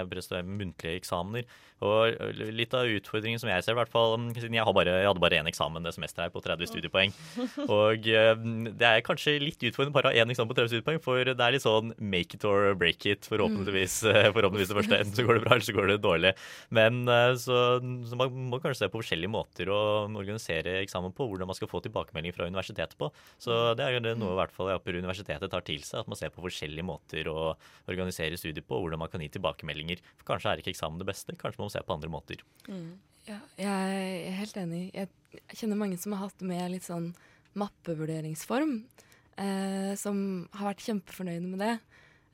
[0.48, 1.46] muntlige eksamener.
[1.82, 4.76] Og eh, litt av utfordringen som jeg ser, i hvert fall, mm, siden jeg, har
[4.76, 7.14] bare, jeg hadde bare én eksamen det semesteret her på 30 studiepoeng.
[7.66, 8.32] Og eh,
[8.70, 11.34] det er kanskje litt utfordrende bare å ha én eksamen på 30 studiepoeng, for det
[11.42, 13.98] er litt sånn make it or break it, forhåpentligvis.
[14.12, 15.00] eh, Forhåpentligvis det første.
[15.02, 16.21] Enten så går det bra, eller så går det dårlig.
[16.74, 17.58] Men eh, så,
[18.08, 21.70] så man må kanskje se på forskjellige måter å organisere eksamen på, hvordan man skal
[21.70, 23.10] få tilbakemelding fra universitetet på.
[23.42, 26.18] Så det er jo noe i hvert fall jeg universitetet tar til seg, at man
[26.20, 27.52] ser på forskjellige måter å
[27.90, 30.02] organisere studier på, hvordan man kan gi tilbakemeldinger.
[30.20, 32.44] For kanskje er ikke eksamen det beste, kanskje man må se på andre måter.
[33.28, 34.82] Ja, jeg er helt enig.
[34.96, 35.10] Jeg
[35.54, 37.12] kjenner mange som har hatt med litt sånn
[37.58, 38.78] mappevurderingsform,
[39.38, 41.74] eh, som har vært kjempefornøyde med det.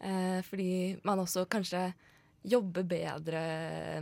[0.00, 1.90] Eh, fordi man også kanskje
[2.42, 3.40] jobber bedre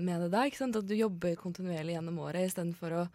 [0.02, 0.44] med det da.
[0.46, 0.76] ikke sant?
[0.76, 3.06] At du jobber kontinuerlig gjennom året istedenfor å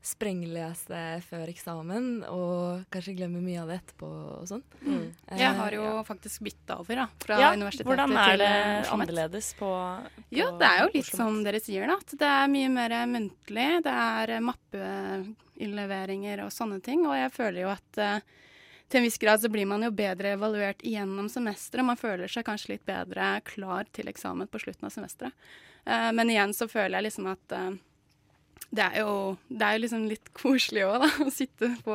[0.00, 4.62] sprenglese før eksamen og kanskje glemme mye av det etterpå og sånn.
[4.80, 5.02] Mm.
[5.36, 6.04] Jeg har jo ja.
[6.08, 10.36] faktisk bytta over da, fra Ja, universitetet hvordan er til det eh, annerledes på, på
[10.38, 11.98] Jo, det er jo litt som dere sier, da.
[12.00, 13.68] At det er mye mer muntlig.
[13.84, 17.04] Det er eh, mappeinnleveringer og sånne ting.
[17.04, 18.38] Og jeg føler jo at eh,
[18.90, 21.86] til en viss grad så blir man jo bedre evaluert gjennom semesteret.
[21.86, 25.52] Man føler seg kanskje litt bedre klar til eksamen på slutten av semesteret.
[25.86, 27.70] Eh, men igjen så føler jeg liksom at eh,
[28.70, 29.12] det er jo
[29.48, 31.08] det er jo liksom litt koselig òg, da.
[31.26, 31.94] Å sitte på,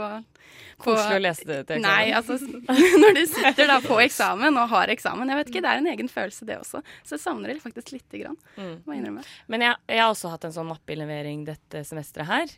[0.80, 1.86] på Koselig å lese det til eksamen?
[1.86, 2.40] Nei, altså
[3.04, 5.32] når du sitter da på eksamen og har eksamen.
[5.32, 6.82] Jeg vet ikke, Det er en egen følelse, det også.
[7.04, 8.36] Så jeg savner det faktisk lite grann.
[8.58, 8.74] Mm.
[8.88, 9.24] Må jeg innrømme.
[9.52, 12.56] Men jeg, jeg har også hatt en sånn mappeinnlevering dette semesteret her.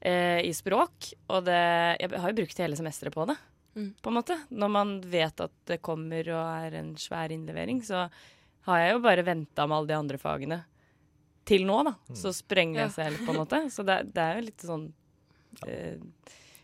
[0.00, 1.12] eh, i språk.
[1.32, 1.60] Og det,
[2.02, 3.36] jeg har jo brukt hele semesteret på det,
[3.76, 3.90] Mm.
[4.02, 4.38] på en måte.
[4.48, 8.06] Når man vet at det kommer og er en svær innlevering, så
[8.66, 10.62] har jeg jo bare venta med alle de andre fagene
[11.46, 11.92] til nå, da.
[12.16, 13.60] Så sprenger jeg seg litt, på en måte.
[13.70, 14.88] Så det, det er jo litt sånn
[15.68, 16.00] eh,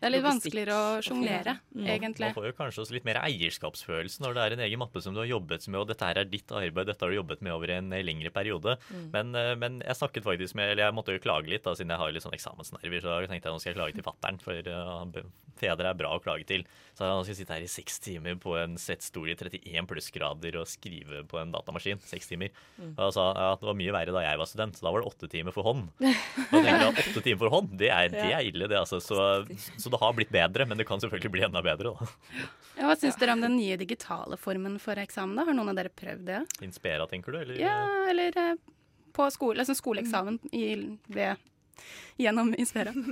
[0.03, 1.87] Det er litt vanskeligere å sjonglere, Mm.
[1.87, 2.27] egentlig.
[2.33, 5.15] Man får jo kanskje også litt mer eierskapsfølelse når det er en egen mappe som
[5.15, 7.53] du har jobbet med, og dette her er ditt arbeid, dette har du jobbet med
[7.55, 8.75] over en eh, lengre periode.
[8.91, 9.05] Mm.
[9.13, 11.95] Men, eh, men jeg snakket faktisk med Eller jeg måtte jo klage litt, da, siden
[11.95, 14.41] jeg har litt sånn eksamensnerver, så jeg tenkte jeg nå skal jeg klage til fattern,
[14.43, 15.23] for uh,
[15.63, 16.65] fedre er bra å klage til.
[16.99, 20.67] Så han skal sitte her i seks timer på en settstol i 31 plussgrader og
[20.67, 22.03] skrive på en datamaskin.
[22.03, 22.51] Seks timer.
[22.81, 22.97] Mm.
[22.97, 25.05] Og han sa at det var mye verre da jeg var student, så da var
[25.05, 25.87] det åtte timer for hånd.
[26.03, 28.99] Og jeg tenker at åtte timer for hånd, det er, det er ille, det, altså.
[28.99, 29.21] Så,
[29.79, 32.11] så det har blitt bedre, men det kan selvfølgelig bli enda bedre, da.
[32.79, 35.37] Ja, hva syns dere om den nye digitale formen for eksamen?
[35.39, 35.47] da?
[35.49, 36.43] Har noen av dere prøvd det?
[36.65, 37.41] Inspira, tenker du?
[37.43, 37.59] Eller?
[37.61, 37.79] Ja,
[38.11, 38.55] eller eh,
[39.13, 40.67] på skole, liksom skoleeksamen i,
[41.13, 41.37] ved,
[42.21, 42.95] gjennom Inspira?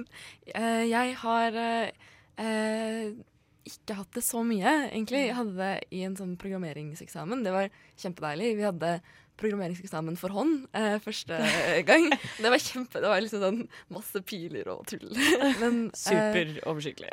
[0.50, 2.08] Eh, jeg har eh,
[2.42, 3.12] eh,
[3.68, 5.26] ikke hatt det så mye, egentlig.
[5.28, 7.44] Jeg hadde det i en sånn programmeringseksamen.
[7.44, 7.68] Det var
[8.00, 8.54] kjempedeilig.
[8.58, 8.94] Vi hadde
[9.40, 11.38] programmeringseksamen for hånd eh, første
[11.88, 12.08] gang.
[12.38, 13.60] Det var kjempe, det var liksom sånn
[13.92, 15.10] masse piler og tull.
[15.62, 17.10] Men, eh, Superoversiktlig.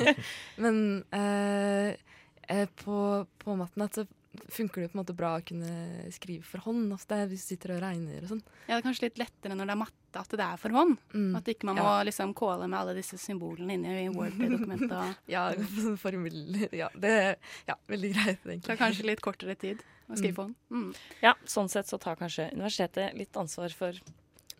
[0.64, 0.80] Men
[1.16, 2.96] eh, på,
[3.42, 4.06] på, matten at så
[4.50, 7.74] funker det på en måte bra å kunne skrive for hånd ofte, hvis du sitter
[7.76, 8.44] og regner og sånn.
[8.66, 10.96] Ja, det er kanskje litt lettere når det er matte at det er for hånd.
[11.14, 11.36] Mm.
[11.36, 12.02] At ikke man må Ja.
[12.02, 15.16] liksom kåle med alle disse symbolene inni i Word-dokumentet.
[15.28, 15.50] Ja,
[16.02, 17.36] formel Ja, det er
[17.68, 18.62] ja, veldig greit, egentlig.
[18.66, 20.42] tar kanskje litt kortere tid å skrive på.
[20.48, 20.54] hånd.
[20.70, 20.94] Mm.
[21.22, 23.92] Ja, sånn sett så tar kanskje universitetet litt ansvar for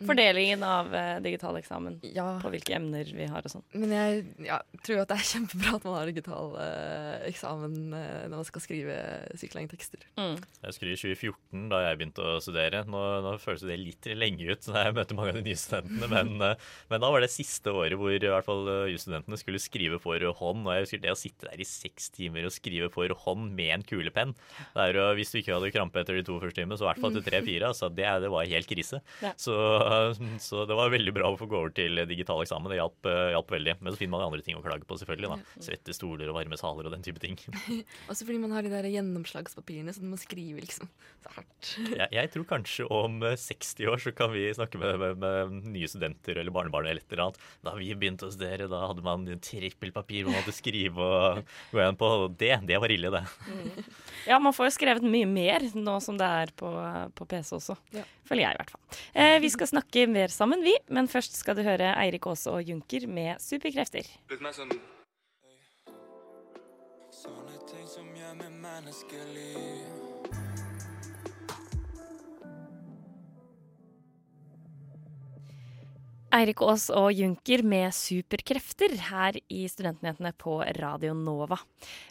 [0.07, 1.99] fordelingen av uh, digital eksamen.
[2.17, 2.27] Ja.
[2.43, 3.65] På hvilke emner vi har og sånn.
[3.77, 8.25] Men jeg ja, tror at det er kjempebra at man har digital uh, eksamen uh,
[8.31, 8.97] når man skal skrive
[9.41, 10.05] sykt lange tekster.
[10.21, 10.39] Mm.
[10.67, 12.83] Jeg skrev i 2014, da jeg begynte å studere.
[12.91, 16.11] Nå, nå føles det litt lenge ut når jeg møter mange av de nye studentene,
[16.11, 16.33] men,
[16.91, 20.65] men da var det siste året hvor i hvert fall jusstudentene skulle skrive for hånd.
[20.67, 23.75] Og jeg husker det å sitte der i seks timer og skrive for hånd med
[23.75, 24.35] en kulepenn.
[24.75, 26.91] Det er, jo- hvis du ikke hadde krampe etter de to første timene, så i
[26.91, 27.71] hvert fall til tre-fire.
[27.71, 29.01] Altså, det, det var helt krise.
[29.25, 29.33] Ja.
[29.41, 29.55] Så,
[30.47, 32.71] så det var veldig bra å få gå over til digital eksamen.
[32.73, 33.77] Det hjalp, eh, hjalp veldig.
[33.81, 35.33] Men så finner man andre ting å klage på, selvfølgelig.
[35.33, 35.63] da.
[35.67, 37.39] Svette stoler og varme saler og den type ting.
[38.11, 41.73] Også fordi man har de der gjennomslagspapirene, så du må skrive liksom så hardt.
[41.77, 45.73] Jeg, jeg tror kanskje om eh, 60 år så kan vi snakke med, med, med
[45.75, 47.43] nye studenter eller barnebarn eller et eller annet.
[47.67, 52.01] Da vi begynte å studere, da hadde man trippelpapir man måtte skrive og gå igjen
[52.01, 52.13] på.
[52.41, 53.25] Det, det var ille, det.
[54.29, 56.71] Ja, man får jo skrevet mye mer nå som det er på,
[57.17, 57.77] på PC også.
[57.97, 58.05] Ja.
[58.31, 58.99] Føler jeg, i hvert fall.
[59.19, 60.75] Eh, vi skal snakke mer sammen, vi.
[60.89, 64.07] Men først skal du høre Eirik Aase og Junker med superkrefter.
[64.31, 64.73] Litt mer sånn
[67.11, 70.11] Sånne ting som gjør meg menneskelig.
[76.31, 81.59] Eirik Aas og Junker med superkrefter her i Studentnyhetene på Radio Nova.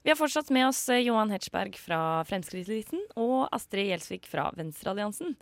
[0.03, 5.37] Vi har fortsatt med oss Johan Hetsberg fra Fremskrittseliten og Astrid Gjelsvik fra Venstrealliansen.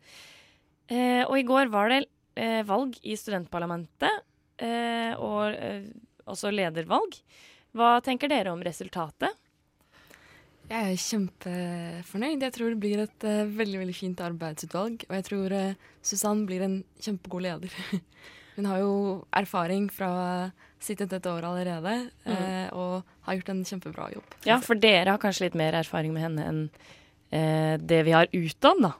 [0.87, 2.05] Eh, og i går var det
[2.37, 4.23] eh, valg i studentparlamentet,
[4.61, 5.89] eh, og eh,
[6.29, 7.17] også ledervalg.
[7.77, 9.35] Hva tenker dere om resultatet?
[10.67, 12.41] Jeg er kjempefornøyd.
[12.43, 15.05] Jeg tror det blir et uh, veldig veldig fint arbeidsutvalg.
[15.07, 17.77] Og jeg tror uh, Susann blir en kjempegod leder.
[18.57, 18.95] Hun har jo
[19.37, 20.09] erfaring fra
[20.81, 21.95] sittet et år allerede,
[22.25, 24.37] eh, og har gjort en kjempebra jobb.
[24.47, 26.63] Ja, for dere har kanskje litt mer erfaring med henne enn
[27.29, 28.93] eh, det vi har utad, da.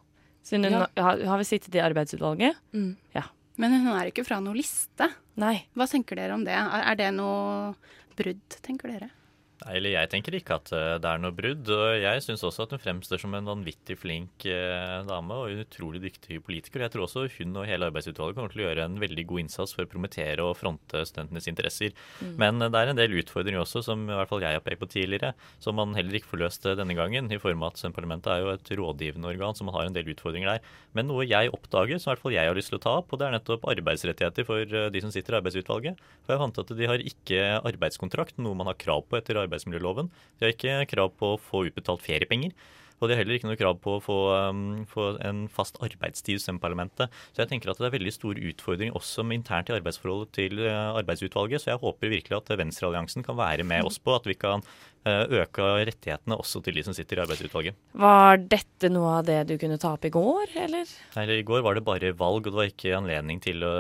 [0.48, 0.88] Siden hun Ja.
[1.04, 2.56] har, har vi sittet i arbeidsutvalget.
[2.74, 2.94] Mm.
[3.16, 3.26] Ja.
[3.60, 5.10] Men hun er ikke fra noe liste.
[5.36, 5.66] Nei.
[5.76, 6.54] Hva tenker dere om det?
[6.56, 7.74] Er, er det noe
[8.18, 9.10] brudd, tenker dere?
[9.58, 11.70] Nei, eller jeg tenker ikke at eh, det er noe brudd.
[11.74, 15.64] og Jeg syns også at hun fremstår som en vanvittig flink eh, dame og en
[15.64, 16.84] utrolig dyktig politiker.
[16.86, 19.74] Jeg tror også hun og hele arbeidsutvalget kommer til å gjøre en veldig god innsats
[19.74, 21.96] for å promotere og fronte studentenes interesser.
[22.22, 22.36] Mm.
[22.44, 24.84] Men eh, det er en del utfordringer også, som i hvert fall jeg har pekt
[24.84, 27.32] på tidligere, som man heller ikke får løst denne gangen.
[27.34, 30.14] I form av at Parlamentet er jo et rådgivende organ, så man har en del
[30.14, 30.72] utfordringer der.
[30.94, 33.10] Men noe jeg oppdager, som i hvert fall jeg har lyst til å ta opp,
[33.10, 36.06] og det er nettopp arbeidsrettigheter for de som sitter i arbeidsutvalget.
[36.28, 37.42] For jeg fant at de har ikke
[37.72, 40.12] arbeidskontrakt, noe man har krav på etter arbeidsmiljøloven.
[40.38, 42.54] De har ikke krav på å få utbetalt feriepenger.
[42.98, 44.18] Og de har heller ikke noe krav på å få,
[44.50, 47.14] um, få en fast arbeidstid som parlamentet.
[47.30, 50.64] Så jeg tenker at det er veldig stor utfordring også med internt i arbeidsforholdet til
[50.66, 51.62] uh, arbeidsutvalget.
[51.62, 54.66] Så jeg håper virkelig at Venstrealliansen kan være med oss på at vi kan
[55.06, 57.76] eh, øke rettighetene også til de som sitter i arbeidsutvalget.
[57.94, 60.86] Var dette noe av det du kunne ta opp i går, eller?
[61.16, 63.74] Nei, I går var det bare valg, og det var ikke anledning til å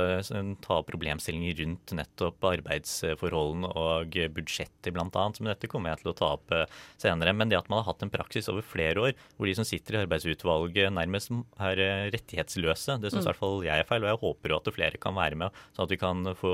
[0.62, 5.08] ta ta problemstillinger rundt nettopp arbeidsforholdene og budsjettet bl.a.
[5.39, 6.65] Men dette kommer jeg til å ta opp eh,
[7.01, 7.34] senere.
[7.38, 9.97] Men det at man har hatt en praksis over flere år hvor de som sitter
[9.97, 13.32] i arbeidsutvalget nærmest er eh, rettighetsløse, det syns i Mm.
[13.32, 14.03] hvert fall jeg er feil.
[14.06, 16.51] Og jeg håper jo at flere kan være med, sånn at vi kan få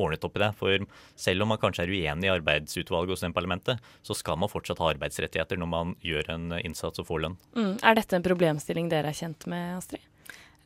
[0.00, 0.50] ordnet opp i det.
[0.58, 0.86] For
[1.26, 4.80] selv om man kanskje er uenig i arbeidsutvalget hos den parlamentet, så skal man fortsatt
[4.82, 7.38] ha arbeidsrettigheter når man gjør en innsats og får lønn.
[7.56, 7.72] Mm.
[7.82, 10.04] Er dette en problemstilling dere er kjent med, Astrid?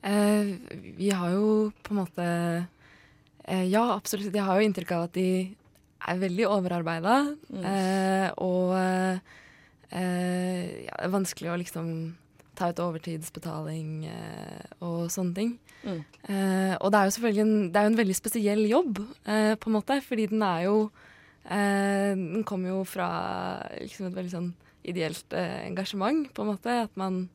[0.02, 0.54] Eh,
[0.96, 2.26] vi har jo på en måte
[3.44, 4.32] eh, Ja, absolutt.
[4.32, 5.28] Jeg har jo inntrykk av at de
[6.08, 7.18] er veldig overarbeida.
[7.50, 7.66] Mm.
[7.68, 9.20] Eh, og eh,
[9.90, 11.92] ja, det er vanskelig å liksom
[12.60, 15.52] ta ut overtidsbetaling eh, og sånne ting.
[15.82, 16.00] Mm.
[16.28, 19.54] Eh, og det er jo selvfølgelig en, det er jo en veldig spesiell jobb, eh,
[19.60, 20.76] på en måte, fordi den er jo
[21.44, 23.09] eh, Den kommer jo fra
[23.81, 24.50] liksom et veldig sånn
[24.85, 26.76] ideelt eh, engasjement, på en måte.
[26.88, 27.29] At man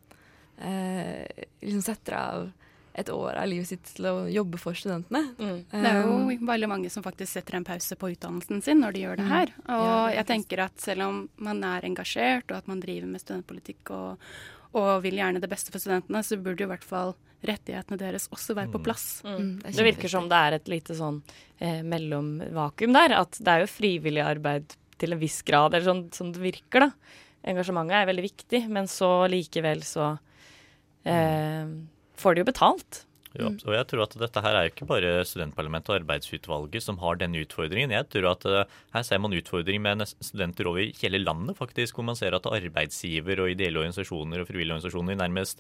[0.57, 1.25] eh,
[1.61, 2.51] liksom setter av
[2.95, 5.33] et år av livet sitt til å jobbe for studentene.
[5.37, 9.01] Det er jo veldig mange som faktisk setter en pause på utdannelsen sin når de
[9.03, 9.31] gjør det Mm.
[9.33, 9.51] her.
[9.67, 13.91] Og jeg tenker at selv om man er engasjert og at man driver med studentpolitikk
[13.91, 14.17] og,
[14.79, 17.15] og vil gjerne det beste for studentene, så burde jo i hvert fall
[17.49, 19.05] rettighetene deres også være på plass.
[19.25, 19.59] Mm.
[19.65, 21.21] Det, virker som det er et lite sånn
[21.59, 23.17] eh, mellomvakuum der.
[23.21, 26.87] At det er jo frivillig arbeid til en viss grad, eller sånn som det virker,
[26.87, 27.17] da.
[27.45, 30.15] Engasjementet er veldig viktig, men så likevel så
[31.05, 31.67] eh,
[32.17, 33.03] får de jo betalt.
[33.35, 36.99] Ja, og jeg tror at dette her er jo ikke bare studentparlamentet og arbeidsutvalget som
[37.01, 37.91] har denne utfordringen.
[37.91, 42.07] Jeg tror at eh, her ser man utfordring med studenter over hele landet, faktisk, hvor
[42.07, 45.59] man ser at arbeidsgiver og ideelle organisasjoner og frivillige organisasjoner nærmest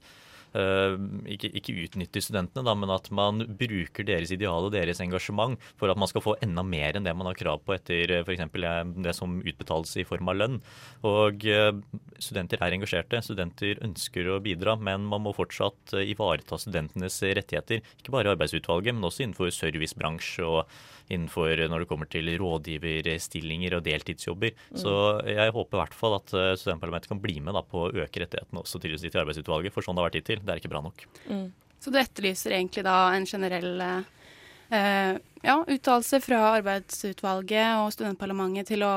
[0.55, 5.91] ikke, ikke utnytter studentene, da, men at man bruker deres ideal og deres engasjement for
[5.91, 8.45] at man skal få enda mer enn det man har krav på etter f.eks.
[9.03, 10.59] det som utbetales i form av lønn.
[11.07, 11.71] Og eh,
[12.21, 17.83] studenter er engasjerte, studenter ønsker å bidra, men man må fortsatt eh, ivareta studentenes rettigheter.
[17.99, 20.77] Ikke bare i arbeidsutvalget, men også innenfor servicebransje og
[21.11, 24.55] innenfor når det kommer til rådgiverstillinger og deltidsjobber.
[24.73, 24.79] Mm.
[24.81, 24.95] Så
[25.29, 28.23] jeg håper i hvert fall at eh, studentparlamentet kan bli med da, på å øke
[28.23, 30.41] rettighetene også til i arbeidsutvalget, for sånn det har vært hittil.
[30.41, 31.05] Det er ikke bra nok.
[31.83, 35.15] Så du etterlyser egentlig da en generell eh,
[35.45, 38.95] ja, uttalelse fra arbeidsutvalget og studentparlamentet til å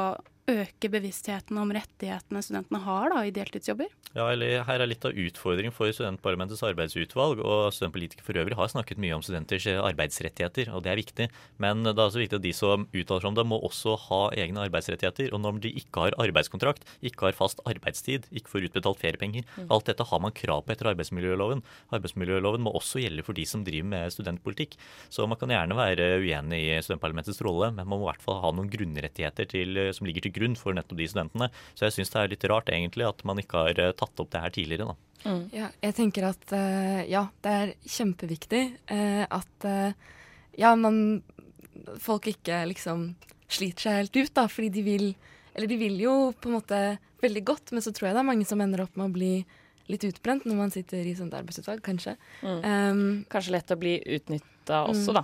[0.48, 3.90] øke bevisstheten om rettighetene studentene har da i deltidsjobber?
[4.16, 7.42] Ja, eller Her er litt av utfordringen for studentparlamentets arbeidsutvalg.
[7.44, 11.26] og Studentpolitikere for øvrig har snakket mye om studenters arbeidsrettigheter, og det er viktig.
[11.60, 14.20] Men det er også viktig at de som uttaler seg om det, må også ha
[14.40, 15.32] egne arbeidsrettigheter.
[15.36, 19.66] Og når de ikke har arbeidskontrakt, ikke har fast arbeidstid, ikke får utbetalt feriepenger, Mm.
[19.70, 21.62] alt dette har man krav på etter arbeidsmiljøloven.
[21.92, 24.76] Arbeidsmiljøloven må også gjelde for de som driver med studentpolitikk.
[25.10, 28.40] Så man kan gjerne være uenig i studentparlamentets rolle, men man må i hvert fall
[28.40, 31.48] ha noen grunnrettigheter til, som ligger til grunn for nettopp de studentene.
[31.74, 34.30] Så jeg syns det er litt rart egentlig at man ikke har eh, tatt opp
[34.30, 34.86] det her tidligere.
[34.94, 34.96] da.
[35.52, 39.66] Ja, jeg tenker at eh, ja, det er kjempeviktig eh, at
[40.58, 41.22] ja, man
[42.02, 43.14] Folk ikke liksom
[43.48, 45.04] sliter seg helt ut, da, fordi de vil
[45.54, 46.80] Eller de vil jo på en måte
[47.22, 49.30] veldig godt, men så tror jeg det er mange som ender opp med å bli
[49.88, 52.12] litt utbrent når man sitter i sånt arbeidsutvalg, kanskje.
[52.44, 52.58] Mm.
[52.62, 53.00] Um,
[53.32, 55.16] Kanskje lett å bli utnytta også, Mm.
[55.16, 55.22] da.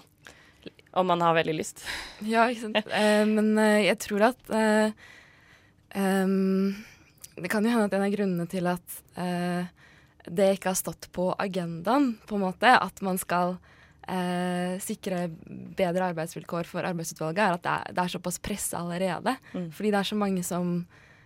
[0.95, 1.85] Om man har veldig lyst.
[2.23, 2.81] Ja, ikke sant.
[3.01, 4.95] Eh, men eh, jeg tror at eh,
[5.99, 6.75] um,
[7.35, 9.67] Det kan jo hende at en av grunnene til at eh,
[10.25, 13.59] det ikke har stått på agendaen, på en måte, at man skal
[14.09, 15.27] eh, sikre
[15.77, 19.35] bedre arbeidsvilkår for arbeidsutvalget, er at det er, det er såpass presse allerede.
[19.53, 19.69] Mm.
[19.75, 20.73] Fordi det er så mange som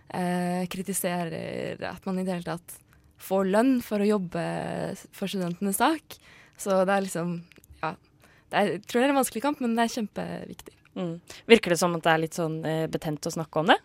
[0.09, 2.75] eh, kritiserer at man i det hele tatt
[3.19, 4.43] får lønn for å jobbe
[5.15, 6.19] for studentenes sak.
[6.59, 7.39] Så det er liksom
[8.51, 10.75] er, jeg tror det er en vanskelig kamp, men det er kjempeviktig.
[10.99, 11.13] Mm.
[11.49, 13.77] Virker det som at det er litt sånn eh, betent å snakke om det?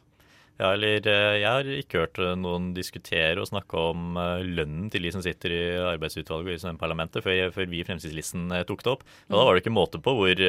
[0.55, 4.87] Ja, eller eh, Jeg har ikke hørt eh, noen diskutere og snakke om eh, lønnen
[4.92, 8.85] til de som sitter i arbeidsutvalget og i parlamentet, før, før vi i Fremskrittslisten tok
[8.85, 9.03] det opp.
[9.27, 10.44] Og Da var det ikke måte på hvor,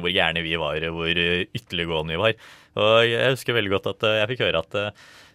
[0.00, 2.46] hvor gærne vi var, hvor ytterliggående vi var.
[2.80, 4.80] Og Jeg husker veldig godt at jeg fikk høre at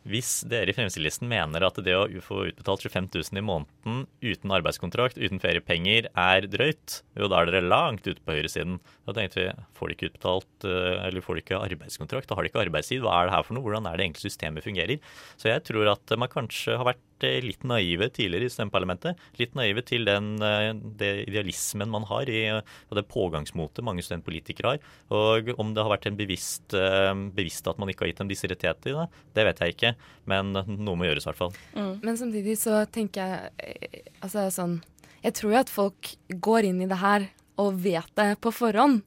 [0.05, 4.53] hvis dere i Fremskrittslisten mener at det å få utbetalt 25 000 i måneden uten
[4.53, 8.77] arbeidskontrakt, uten feriepenger, er drøyt, jo da er dere langt ute på høyresiden.
[9.07, 9.47] Da tenkte vi
[9.79, 13.01] får de ikke utbetalt eh, eller får de ikke arbeidskontrakt, da har de ikke arbeidstid.
[13.01, 13.65] Hva er det her for noe?
[13.65, 15.01] Hvordan er det egentlig systemet fungerer?
[15.41, 19.21] Så jeg tror at man kanskje har vært eh, litt naive tidligere i stemmeparlamentet.
[19.39, 24.75] Litt naive til den eh, det idealismen man har i, og det pågangsmotet mange studentpolitikere
[24.75, 24.89] har.
[25.15, 28.33] Og om det har vært en bevisst, eh, bevisst at man ikke har gitt dem
[28.33, 29.95] disse rettighetene, det vet jeg ikke.
[30.31, 31.55] Men noe må gjøres i hvert fall.
[31.75, 34.79] Men samtidig så tenker jeg eh, Altså sånn
[35.23, 37.27] Jeg tror jo at folk går inn i det her
[37.61, 39.03] og vet det på forhånd.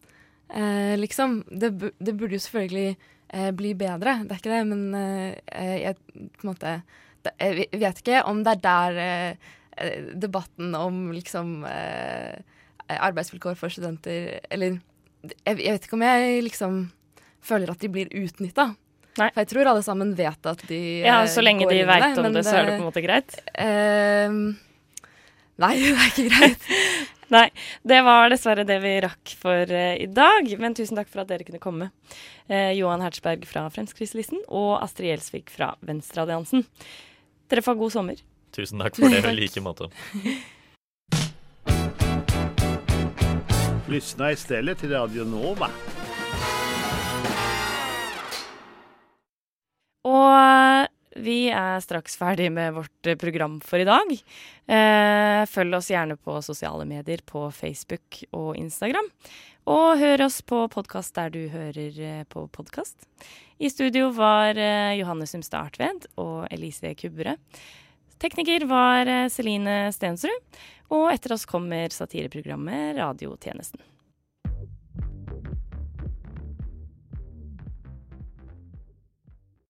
[0.48, 1.42] Eh, liksom.
[1.50, 2.96] Det, det burde jo selvfølgelig
[3.28, 4.20] eh, bli bedre.
[4.24, 5.98] Det er ikke det, men eh, jeg
[6.38, 6.78] på en måte
[7.38, 12.36] Jeg vet ikke om det er der eh, eh, debatten om liksom eh,
[12.88, 14.78] arbeidsvilkår for studenter Eller
[15.44, 16.78] jeg, jeg vet ikke om jeg liksom
[17.44, 18.70] føler at de blir utnytta.
[19.18, 22.44] For jeg tror alle sammen vet at de Ja, så lenge de veit om det,
[22.46, 23.38] så er det på en måte greit?
[23.54, 24.40] eh,
[25.58, 26.68] nei, det er ikke greit.
[27.28, 27.50] Nei,
[27.84, 30.48] det var dessverre det vi rakk for uh, i dag.
[30.60, 31.90] Men tusen takk for at dere kunne komme.
[32.48, 36.64] Uh, Johan Hertzberg fra Fremskrittslisten og Astrid Gjelsvik fra Venstrealliansen.
[37.48, 38.20] Dere får ha god sommer.
[38.52, 39.32] Tusen takk for det, Takk.
[39.32, 39.88] i like måte.
[43.88, 45.70] Lyssna istället till Radio Nova.
[50.08, 50.88] Og
[51.18, 54.12] vi er straks ferdig med vårt program for i dag.
[54.68, 59.08] Eh, følg oss gjerne på sosiale medier på Facebook og Instagram.
[59.68, 63.04] Og hør oss på podkast der du hører eh, på podkast.
[63.60, 67.36] I studio var Johannes Johanne Sumstad Artved og Elise Kubberød.
[68.16, 70.62] Tekniker var eh, Celine Stensrud.
[70.88, 73.84] Og etter oss kommer satireprogrammet Radiotjenesten.